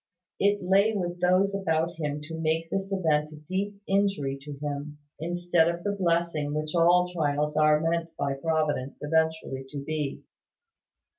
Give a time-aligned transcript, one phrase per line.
[0.39, 4.97] It lay with those about him to make this event a deep injury to him,
[5.19, 10.23] instead of the blessing which all trials are meant by Providence eventually to be.